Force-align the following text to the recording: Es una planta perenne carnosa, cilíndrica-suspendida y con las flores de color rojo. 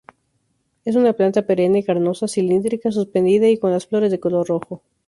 Es 0.83 0.95
una 0.95 1.13
planta 1.13 1.45
perenne 1.45 1.83
carnosa, 1.83 2.27
cilíndrica-suspendida 2.27 3.47
y 3.49 3.59
con 3.59 3.69
las 3.69 3.85
flores 3.85 4.09
de 4.09 4.19
color 4.19 4.47
rojo. 4.47 4.81